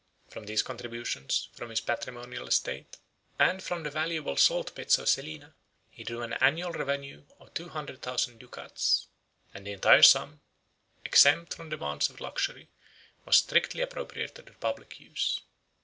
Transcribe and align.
From 0.29 0.47
these 0.47 0.63
contributions, 0.63 1.49
from 1.53 1.69
his 1.69 1.79
patrimonial 1.79 2.47
estate, 2.47 2.97
and 3.37 3.61
from 3.61 3.83
the 3.83 3.91
valuable 3.91 4.35
salt 4.35 4.73
pits 4.73 4.97
of 4.97 5.07
Selina, 5.07 5.53
he 5.91 6.03
drew 6.03 6.23
an 6.23 6.33
annual 6.41 6.71
revenue 6.71 7.21
of 7.39 7.53
two 7.53 7.69
hundred 7.69 8.01
thousand 8.01 8.39
ducats; 8.39 9.09
39 9.53 9.57
and 9.59 9.67
the 9.67 9.73
entire 9.73 10.01
sum, 10.01 10.41
exempt 11.05 11.53
from 11.53 11.69
the 11.69 11.75
demands 11.77 12.09
of 12.09 12.19
luxury, 12.19 12.67
was 13.25 13.37
strictly 13.37 13.81
appropriated 13.83 14.47
to 14.47 14.53
the 14.53 14.57
public 14.57 14.99
use. 14.99 15.41